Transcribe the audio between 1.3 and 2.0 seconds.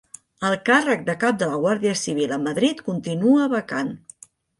de la Guàrdia